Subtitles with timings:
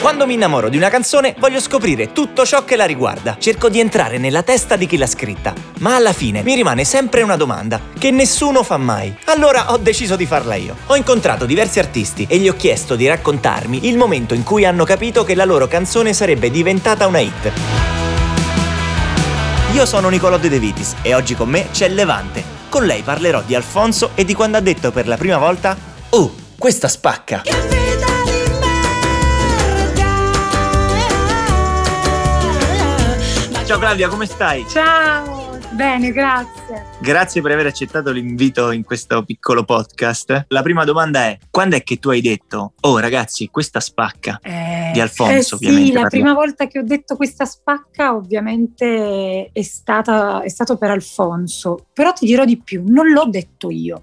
[0.00, 3.36] Quando mi innamoro di una canzone voglio scoprire tutto ciò che la riguarda.
[3.38, 5.52] Cerco di entrare nella testa di chi l'ha scritta.
[5.80, 9.14] Ma alla fine mi rimane sempre una domanda che nessuno fa mai.
[9.26, 10.74] Allora ho deciso di farla io.
[10.86, 14.84] Ho incontrato diversi artisti e gli ho chiesto di raccontarmi il momento in cui hanno
[14.84, 17.52] capito che la loro canzone sarebbe diventata una hit.
[19.74, 22.42] Io sono Nicolò De Vitis e oggi con me c'è Levante.
[22.70, 25.76] Con lei parlerò di Alfonso e di quando ha detto per la prima volta
[26.08, 27.69] Oh, questa spacca!
[33.70, 34.66] Ciao Claudia, come stai?
[34.68, 36.86] Ciao, bene, grazie.
[37.00, 40.46] Grazie per aver accettato l'invito in questo piccolo podcast.
[40.48, 44.90] La prima domanda è: quando è che tu hai detto, oh ragazzi, questa spacca eh,
[44.92, 45.54] di Alfonso?
[45.60, 50.76] Eh sì, la prima volta che ho detto questa spacca, ovviamente è, stata, è stato
[50.76, 54.02] per Alfonso, però ti dirò di più, non l'ho detto io.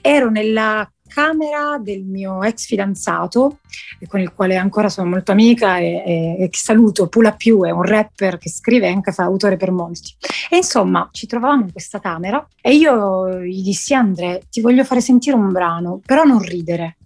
[0.00, 3.58] Ero nella camera del mio ex fidanzato,
[4.06, 7.70] con il quale ancora sono molto amica e, e, e che saluto, Pula Più, è
[7.70, 10.14] un rapper che scrive anche fa autore per molti.
[10.48, 15.00] E insomma, ci trovavamo in questa camera e io gli dissi Andre, ti voglio fare
[15.00, 16.98] sentire un brano, però non ridere.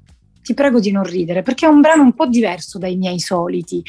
[0.43, 3.83] Ti prego di non ridere, perché è un brano un po' diverso dai miei soliti,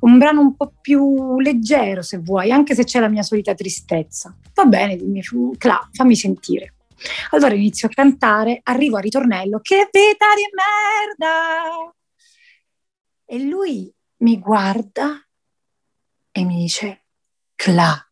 [0.00, 4.34] un brano un po' più leggero se vuoi, anche se c'è la mia solita tristezza.
[4.54, 5.20] Va bene, dimmi,
[5.58, 6.75] Cla, fammi sentire.
[7.30, 11.94] Allora inizio a cantare, arrivo al ritornello, che vita di merda!
[13.24, 15.20] E lui mi guarda
[16.30, 17.04] e mi dice,
[17.54, 18.06] Cla,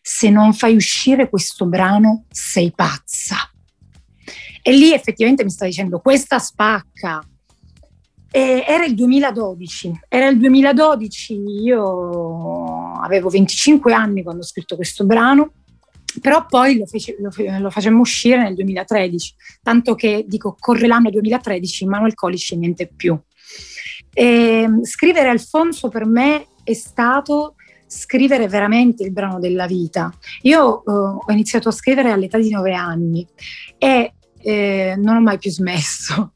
[0.00, 3.36] se non fai uscire questo brano sei pazza.
[4.62, 7.22] E lì effettivamente mi sta dicendo, questa spacca.
[8.32, 15.04] E era il 2012, era il 2012, io avevo 25 anni quando ho scritto questo
[15.04, 15.54] brano
[16.20, 21.10] però poi lo, fece, lo, lo, facemmo uscire nel 2013, tanto che dico corre l'anno
[21.10, 23.18] 2013, Manuel e niente più.
[24.12, 27.54] E, ehm, scrivere Alfonso per me è stato
[27.86, 30.12] scrivere veramente il brano della vita.
[30.42, 33.26] Io uh, ho iniziato a scrivere all'età di nove anni
[33.78, 36.34] e eh, non ho mai più smesso.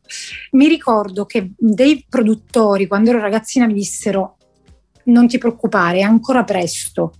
[0.52, 4.36] Mi ricordo che dei produttori, quando ero ragazzina, mi dissero
[5.04, 7.14] non ti preoccupare, è ancora presto.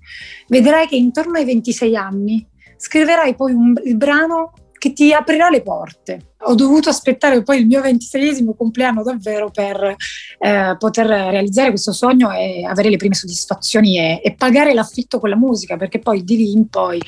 [0.49, 2.47] Vedrai che intorno ai 26 anni
[2.77, 4.53] scriverai poi un, il brano
[4.85, 6.35] che ti aprirà le porte.
[6.47, 9.97] Ho dovuto aspettare poi il mio ventiseiesimo compleanno davvero per
[10.39, 15.31] eh, poter realizzare questo sogno e avere le prime soddisfazioni e, e, pagare l'affitto con
[15.31, 17.01] la musica, perché poi di lì in poi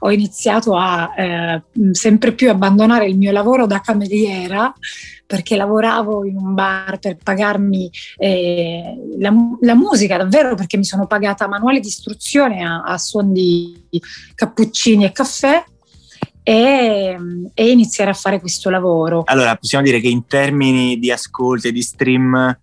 [0.00, 4.74] ho iniziato a eh, sempre più abbandonare il mio lavoro da cameriera
[5.24, 11.06] perché lavoravo in un bar per pagarmi eh, la, la, musica davvero perché mi sono
[11.06, 13.86] pagata manuale di istruzione a, a suon di
[14.34, 15.62] cappuccini e caffè
[16.50, 17.16] e,
[17.54, 19.22] e, iniziare a fare questo lavoro.
[19.26, 22.58] Allora, possiamo dire che in termini di ascolti e di stream,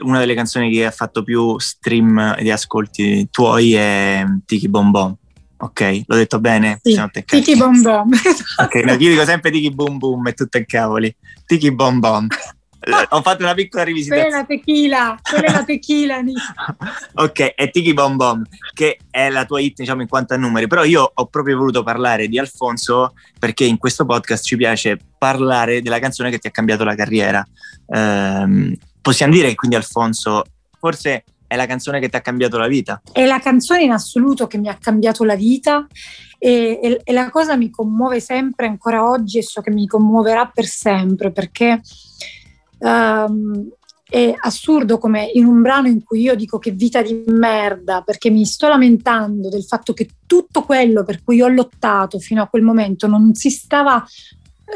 [0.00, 5.14] una delle canzoni che ha fatto più stream di ascolti tuoi è Tiki Bom Bom.
[5.60, 6.80] Ok, l'ho detto bene?
[6.82, 8.10] Sì, tiki Bom Bom.
[8.58, 11.14] ok, no, io dico sempre Tiki Boom Boom e tutto in cavoli.
[11.46, 12.26] Tiki Bom Bom.
[13.10, 14.30] Ho fatto una piccola rivisitazione.
[14.30, 16.22] Quella è la tequila, quella è la tequila.
[17.14, 20.66] ok, è Tiki Bom Bom, che è la tua hit, diciamo, in quanto a numeri.
[20.68, 25.82] Però io ho proprio voluto parlare di Alfonso perché in questo podcast ci piace parlare
[25.82, 27.46] della canzone che ti ha cambiato la carriera.
[27.88, 30.44] Ehm, possiamo dire che quindi Alfonso
[30.78, 33.00] forse è la canzone che ti ha cambiato la vita?
[33.10, 35.86] È la canzone in assoluto che mi ha cambiato la vita
[36.38, 40.50] e, e, e la cosa mi commuove sempre ancora oggi e so che mi commuoverà
[40.52, 41.80] per sempre perché
[42.78, 43.68] um,
[44.10, 48.30] è assurdo come in un brano in cui io dico che vita di merda perché
[48.30, 52.62] mi sto lamentando del fatto che tutto quello per cui ho lottato fino a quel
[52.62, 54.02] momento non si stava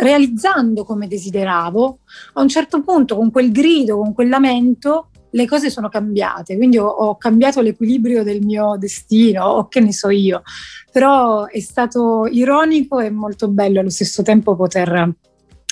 [0.00, 1.98] realizzando come desideravo,
[2.34, 6.78] a un certo punto con quel grido, con quel lamento, le cose sono cambiate, quindi
[6.78, 10.42] ho, ho, cambiato l'equilibrio del mio destino, o che ne so io,
[10.90, 15.14] però è stato ironico e molto bello allo stesso tempo poter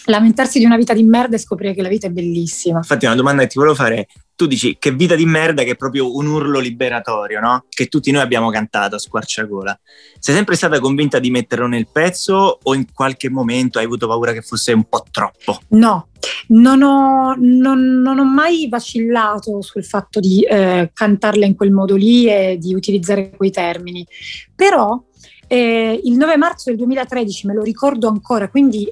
[0.06, 2.78] lamentarsi di una vita di merda e scoprire che la vita è bellissima.
[2.78, 5.76] Infatti una domanda che ti volevo fare, tu dici che vita di merda che è
[5.76, 7.66] proprio un urlo liberatorio, no?
[7.68, 9.78] Che tutti noi abbiamo cantato a squarciagola.
[10.18, 14.32] Sei sempre stata convinta di metterlo nel pezzo o in qualche momento hai avuto paura
[14.32, 15.58] che fosse un po' troppo?
[15.68, 16.08] No,
[16.48, 21.96] non ho, non, non ho mai vacillato sul fatto di eh, cantarla in quel modo
[21.96, 24.06] lì e di utilizzare quei termini,
[24.54, 25.02] però
[25.46, 28.90] eh, il 9 marzo del 2013 me lo ricordo ancora, quindi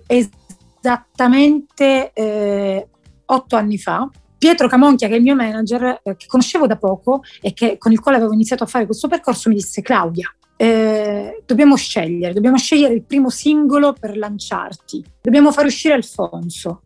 [0.81, 2.89] esattamente eh,
[3.27, 4.09] otto anni fa,
[4.39, 7.93] Pietro Camonchia, che è il mio manager, eh, che conoscevo da poco e che, con
[7.93, 12.57] il quale avevo iniziato a fare questo percorso, mi disse Claudia, eh, dobbiamo scegliere, dobbiamo
[12.57, 16.83] scegliere il primo singolo per lanciarti, dobbiamo far uscire Alfonso.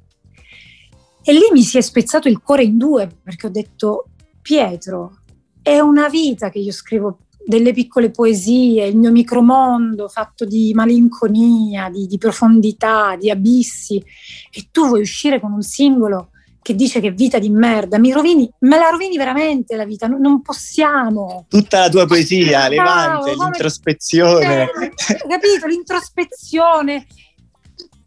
[1.24, 4.08] E lì mi si è spezzato il cuore in due perché ho detto
[4.40, 5.18] Pietro,
[5.62, 11.88] è una vita che io scrivo delle piccole poesie, il mio micromondo fatto di malinconia,
[11.90, 14.02] di, di profondità, di abissi,
[14.50, 16.30] e tu vuoi uscire con un singolo
[16.62, 20.40] che dice che vita di merda, mi rovini, me la rovini veramente la vita, non,
[20.42, 21.46] possiamo.
[21.48, 24.62] Tutta la tua poesia, Levante, l'introspezione.
[24.62, 24.92] Eh,
[25.28, 27.06] capito, l'introspezione.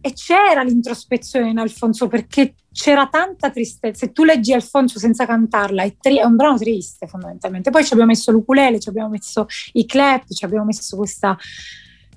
[0.06, 4.06] E c'era l'introspezione in Alfonso perché c'era tanta tristezza.
[4.06, 7.72] Se tu leggi Alfonso senza cantarla, è, tri- è un brano triste fondamentalmente.
[7.72, 11.36] Poi ci abbiamo messo l'ukulele, ci abbiamo messo i clap, ci abbiamo messo questa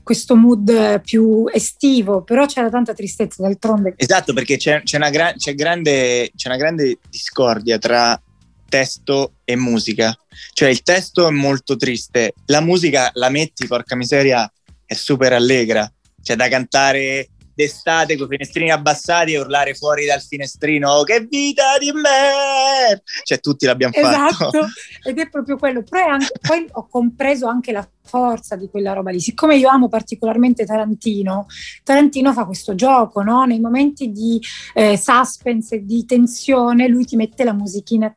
[0.02, 3.94] questo mood più estivo, però c'era tanta tristezza d'altronde.
[3.96, 8.20] Esatto, perché c'è, c'è, una, gra- c'è, grande, c'è una grande discordia tra
[8.69, 10.14] testo e musica.
[10.52, 14.50] Cioè il testo è molto triste, la musica la metti, porca miseria,
[14.85, 15.90] è super allegra.
[16.23, 21.26] Cioè da cantare d'estate con i finestrini abbassati e urlare fuori dal finestrino oh, che
[21.28, 24.50] vita di me cioè tutti l'abbiamo esatto.
[24.50, 24.66] fatto
[25.02, 25.82] ed è proprio quello.
[25.90, 29.20] Anche, poi ho compreso anche la forza di quella roba lì.
[29.20, 31.46] Siccome io amo particolarmente Tarantino
[31.82, 33.44] Tarantino fa questo gioco no?
[33.44, 34.40] nei momenti di
[34.75, 38.14] eh, suspense di tensione lui ti mette la musichina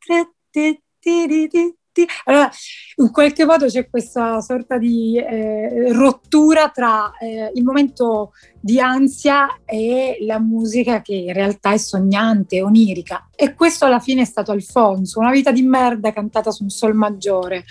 [2.02, 2.08] tutti.
[2.26, 2.50] Allora,
[2.98, 9.60] in qualche modo c'è questa sorta di eh, rottura tra eh, il momento di ansia
[9.66, 13.30] e la musica che in realtà è sognante, onirica.
[13.36, 16.96] E questo alla fine è stato Alfonso, una vita di merda cantata su un sol
[16.96, 17.66] maggiore.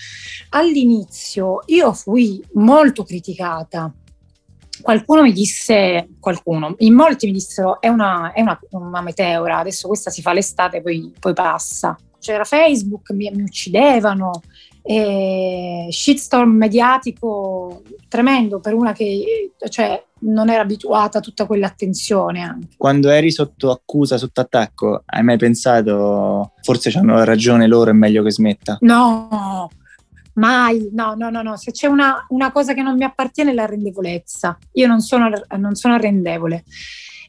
[0.51, 3.93] All'inizio io fui molto criticata
[4.83, 9.87] qualcuno mi disse, qualcuno, in molti mi dissero è una, è una, una meteora, adesso
[9.89, 14.43] questa si fa l'estate, poi, poi passa c'era Facebook, mi, mi uccidevano,
[14.83, 22.43] e shitstorm mediatico tremendo per una che cioè, non era abituata a tutta quell'attenzione.
[22.43, 22.69] Anche.
[22.77, 28.23] Quando eri sotto accusa, sotto attacco, hai mai pensato forse hanno ragione loro, è meglio
[28.23, 28.79] che smetta?
[28.81, 29.69] No,
[30.35, 31.57] mai, no, no, no, no.
[31.57, 34.59] Se c'è una, una cosa che non mi appartiene è l'arrendevolezza.
[34.73, 36.65] Io non sono, non sono arrendevole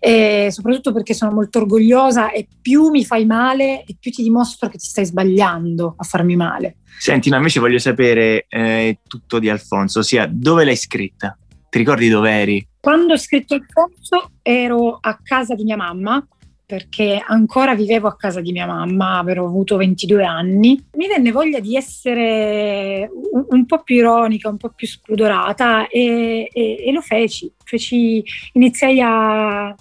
[0.04, 4.68] e soprattutto perché sono molto orgogliosa e più mi fai male e più ti dimostro
[4.68, 6.78] che ti stai sbagliando a farmi male.
[6.98, 11.38] Senti, no, invece voglio sapere eh, tutto di Alfonso, ossia dove l'hai scritta?
[11.70, 12.68] Ti ricordi dove eri?
[12.80, 16.26] Quando ho scritto Alfonso ero a casa di mia mamma
[16.66, 20.84] perché ancora vivevo a casa di mia mamma, avevo avuto 22 anni.
[20.94, 26.50] Mi venne voglia di essere un, un po' più ironica, un po' più spudorata e,
[26.52, 27.52] e, e lo feci.
[27.66, 29.76] feci iniziai a,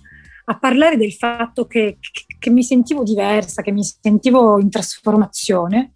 [0.45, 1.99] a parlare del fatto che,
[2.39, 5.93] che, mi sentivo diversa, che mi sentivo in trasformazione.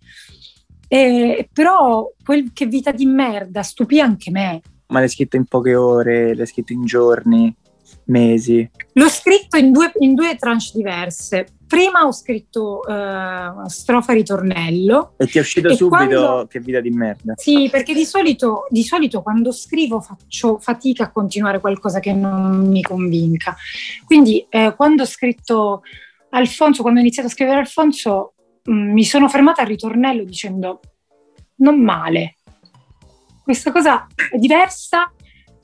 [0.89, 4.61] E, però quel che vita di merda stupì anche me.
[4.89, 7.55] Ma l'hai scritto in poche ore, l'hai scritto in giorni,
[8.07, 8.69] mesi?
[8.93, 11.47] L'ho scritto in due, in due tranche diverse.
[11.67, 15.15] Prima ho scritto uh, strofa ritornello.
[15.17, 16.47] E ti è uscito subito quando...
[16.49, 17.35] che vita di merda.
[17.37, 22.69] Sì, perché di solito, di solito quando scrivo faccio fatica a continuare qualcosa che non
[22.69, 23.57] mi convinca.
[24.05, 25.83] Quindi eh, quando ho scritto
[26.31, 30.81] Alfonso, quando ho iniziato a scrivere Alfonso, mh, mm, mi sono fermata al ritornello dicendo
[31.57, 32.37] non male.
[33.43, 35.13] Questa cosa è diversa,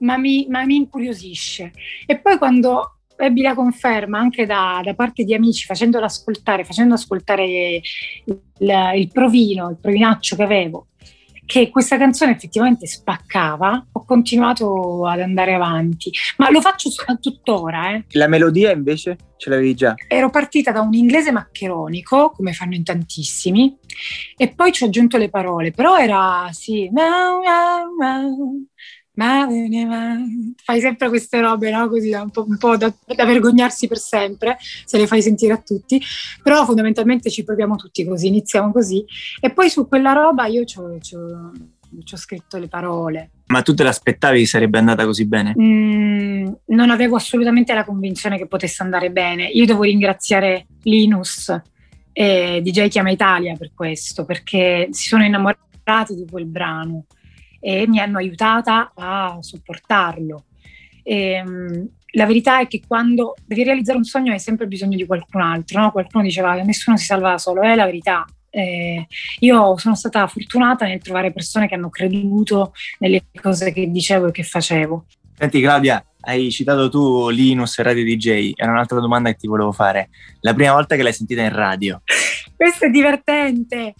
[0.01, 1.73] ma mi, ma mi incuriosisce.
[2.07, 6.95] E poi quando ebbi la conferma anche da, da parte di amici facendolo ascoltare, facendo
[6.95, 7.83] ascoltare
[8.25, 8.41] il,
[8.95, 10.87] il provino, il provinaccio che avevo,
[11.45, 17.93] che questa canzone effettivamente spaccava, ho continuato ad andare avanti, ma lo faccio tuttora.
[17.93, 18.05] Eh.
[18.13, 19.95] La melodia invece ce l'avevi già?
[20.07, 23.77] Ero partita da un inglese maccheronico, come fanno in tantissimi,
[24.37, 26.89] e poi ci ho aggiunto le parole, però era sì,
[29.27, 30.19] ma
[30.65, 31.89] fai sempre queste robe, no?
[31.89, 35.59] Così un po', un po da, da, vergognarsi per sempre, se le fai sentire a
[35.59, 36.01] tutti,
[36.43, 39.05] però fondamentalmente ci proviamo tutti così, iniziamo così.
[39.41, 43.31] E poi su quella roba io ci ho scritto le parole.
[43.47, 45.55] Ma tu te l'aspettavi che sarebbe andata così bene?
[45.61, 49.47] Mm, non avevo assolutamente la convinzione che potesse andare bene.
[49.47, 51.55] Io devo ringraziare Linus
[52.13, 57.05] e DJ Chiama Italia per questo, perché si sono innamorati di quel brano
[57.61, 60.45] e mi hanno aiutata a sopportarlo.
[61.03, 65.07] E, ehm, la verità è che quando devi realizzare un sogno hai sempre bisogno di
[65.07, 65.93] qualcun altro, no?
[65.93, 68.25] qualcuno diceva che nessuno si salva da solo, è la verità.
[68.53, 69.07] Eh,
[69.41, 74.33] io sono stata fortunata nel trovare persone che hanno creduto nelle cose che dicevo e
[74.33, 75.05] che facevo.
[75.37, 80.11] Senti Claudia, hai citato tu Linus Radio DJ, era un'altra domanda che ti volevo fare.
[80.41, 82.03] La prima volta che l'hai sentita in radio?
[82.57, 83.95] Questo è divertente.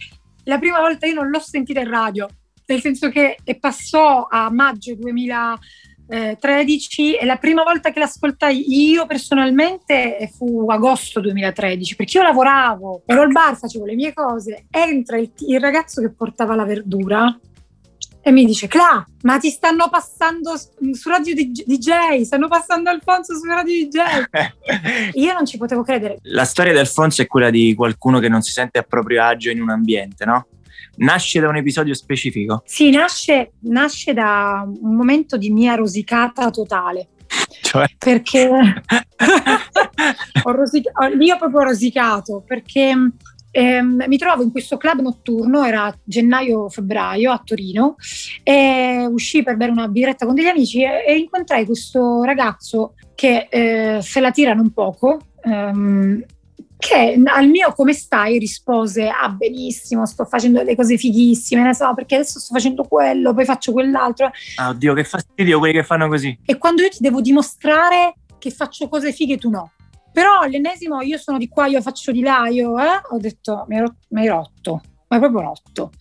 [0.45, 2.27] La prima volta io non l'ho sentita in radio,
[2.71, 5.59] nel senso che passò a maggio 2000,
[6.07, 12.23] eh, 13 e la prima volta che l'ascoltai io personalmente fu agosto 2013 perché io
[12.23, 16.65] lavoravo, ero al bar, facevo le mie cose, entra il, il ragazzo che portava la
[16.65, 17.37] verdura
[18.23, 23.45] e mi dice Cla, ma ti stanno passando su Radio DJ, stanno passando Alfonso su
[23.45, 23.99] Radio DJ.
[25.19, 26.19] Io non ci potevo credere.
[26.23, 29.49] La storia di Alfonso è quella di qualcuno che non si sente a proprio agio
[29.49, 30.45] in un ambiente, no?
[30.97, 32.61] Nasce da un episodio specifico?
[32.65, 37.07] Sì, nasce, nasce da un momento di mia rosicata totale.
[37.61, 37.85] Cioè?
[37.97, 38.49] Perché
[40.43, 42.93] ho rosic- io ho proprio rosicato perché
[43.51, 47.95] ehm, mi trovavo in questo club notturno, era gennaio-febbraio a Torino,
[48.43, 53.47] e uscì per bere una birretta con degli amici e, e incontrai questo ragazzo che
[53.49, 55.19] eh, se la tirano un poco.
[55.43, 56.23] Ehm,
[56.81, 61.93] che al mio come stai rispose ah benissimo sto facendo delle cose fighissime ne so
[61.93, 66.07] perché adesso sto facendo quello poi faccio quell'altro ah oddio che fastidio quelli che fanno
[66.07, 66.37] così.
[66.43, 69.73] E quando io ti devo dimostrare che faccio cose fighe tu no.
[70.11, 73.77] Però all'ennesimo io sono di qua io faccio di là io eh, ho detto mi
[73.77, 75.91] hai rotto mi hai proprio rotto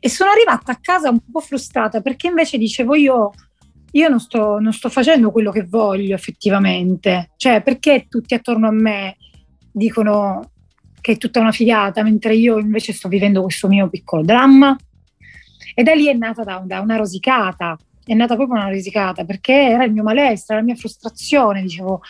[0.00, 3.30] e sono arrivata a casa un po' frustrata perché invece dicevo io
[3.92, 8.72] io non sto, non sto facendo quello che voglio effettivamente cioè perché tutti attorno a
[8.72, 9.16] me
[9.72, 10.50] dicono
[11.00, 14.76] che è tutta una figata, mentre io invece sto vivendo questo mio piccolo dramma.
[15.74, 19.52] E da lì è nata da, da una rosicata, è nata proprio una rosicata, perché
[19.52, 22.02] era il mio malessere, la mia frustrazione, dicevo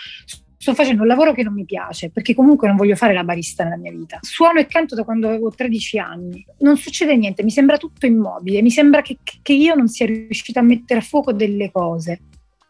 [0.61, 3.65] sto facendo un lavoro che non mi piace, perché comunque non voglio fare la barista
[3.65, 4.19] nella mia vita.
[4.21, 8.61] Suono e canto da quando avevo 13 anni, non succede niente, mi sembra tutto immobile,
[8.61, 12.21] mi sembra che, che io non sia riuscita a mettere a fuoco delle cose.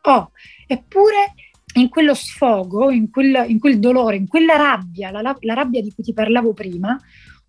[0.03, 0.31] Oh,
[0.69, 1.35] eppure
[1.75, 5.93] in quello sfogo, in quel, in quel, dolore, in quella rabbia, la, la, rabbia di
[5.93, 6.99] cui ti parlavo prima,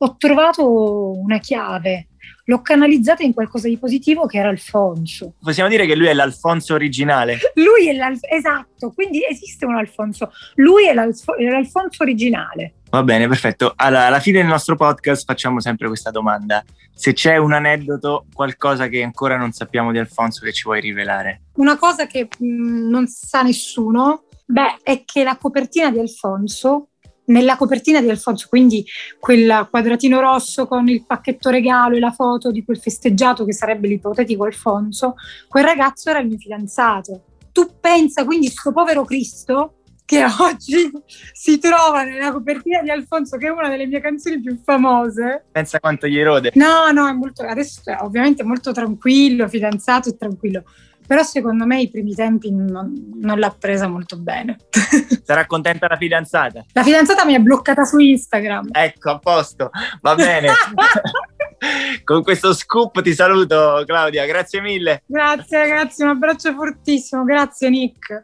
[0.03, 2.07] ho trovato una chiave,
[2.45, 5.35] l'ho canalizzata in qualcosa di positivo che era Alfonso.
[5.39, 7.37] Possiamo dire che lui è l'Alfonso originale?
[7.53, 12.73] Lui è l'Alfonso, esatto, quindi esiste un Alfonso, lui è, l'Alfo- l'Alfonso originale.
[12.89, 13.73] Va bene, perfetto.
[13.75, 16.63] Allora, alla fine del nostro podcast facciamo sempre questa domanda.
[16.93, 21.43] Se c'è un aneddoto, qualcosa che ancora non sappiamo di Alfonso che ci vuoi rivelare?
[21.53, 26.89] Una cosa che mh, mm, non sa nessuno, beh, è che la copertina di Alfonso,
[27.25, 28.85] nella copertina di Alfonso, quindi
[29.19, 33.87] quel quadratino rosso con il pacchetto regalo e la foto di quel festeggiato che sarebbe
[33.87, 35.15] l'ipotetico Alfonso,
[35.47, 37.23] quel ragazzo era il mio fidanzato.
[37.51, 39.75] Tu pensa quindi questo povero Cristo
[40.11, 40.91] che oggi
[41.31, 45.45] si trova nella copertina di Alfonso, che è una delle mie canzoni più famose.
[45.51, 46.51] Pensa quanto gli erode.
[46.55, 50.63] No, no, è molto, adesso è ovviamente molto tranquillo, fidanzato e tranquillo.
[51.11, 54.55] Però secondo me i primi tempi non, non l'ha presa molto bene.
[55.25, 56.63] Sarà contenta la fidanzata?
[56.71, 58.69] La fidanzata mi ha bloccata su Instagram.
[58.71, 60.47] Ecco, a posto, va bene.
[62.05, 65.03] Con questo scoop ti saluto Claudia, grazie mille.
[65.05, 68.21] Grazie ragazzi, un abbraccio fortissimo, grazie Nick.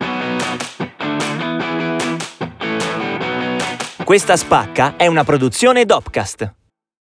[4.02, 6.54] Questa spacca è una produzione Dopcast.